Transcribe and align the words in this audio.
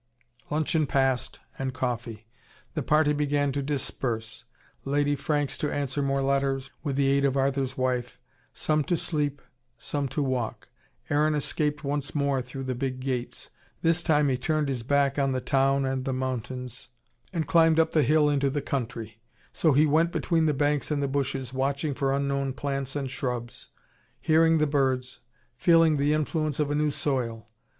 Luncheon 0.49 0.87
passed, 0.87 1.39
and 1.59 1.75
coffee. 1.75 2.25
The 2.73 2.81
party 2.81 3.13
began 3.13 3.51
to 3.51 3.61
disperse 3.61 4.45
Lady 4.83 5.15
Franks 5.15 5.59
to 5.59 5.71
answer 5.71 6.01
more 6.01 6.23
letters, 6.23 6.71
with 6.81 6.95
the 6.95 7.05
aid 7.05 7.23
of 7.23 7.37
Arthur's 7.37 7.77
wife 7.77 8.17
some 8.51 8.83
to 8.85 8.97
sleep, 8.97 9.43
some 9.77 10.07
to 10.07 10.23
walk. 10.23 10.69
Aaron 11.11 11.35
escaped 11.35 11.83
once 11.83 12.15
more 12.15 12.41
through 12.41 12.63
the 12.63 12.73
big 12.73 12.99
gates. 12.99 13.51
This 13.83 14.01
time 14.01 14.27
he 14.29 14.37
turned 14.39 14.69
his 14.69 14.81
back 14.81 15.19
on 15.19 15.33
the 15.33 15.39
town 15.39 15.85
and 15.85 16.03
the 16.03 16.13
mountains, 16.13 16.89
and 17.31 17.45
climbed 17.45 17.79
up 17.79 17.91
the 17.91 18.01
hill 18.01 18.27
into 18.27 18.49
the 18.49 18.59
country. 18.59 19.21
So 19.53 19.71
he 19.71 19.85
went 19.85 20.11
between 20.11 20.47
the 20.47 20.53
banks 20.55 20.89
and 20.89 21.03
the 21.03 21.07
bushes, 21.07 21.53
watching 21.53 21.93
for 21.93 22.11
unknown 22.11 22.53
plants 22.53 22.95
and 22.95 23.07
shrubs, 23.07 23.67
hearing 24.19 24.57
the 24.57 24.65
birds, 24.65 25.19
feeling 25.53 25.97
the 25.97 26.11
influence 26.13 26.59
of 26.59 26.71
a 26.71 26.73
new 26.73 26.89
soil. 26.89 27.49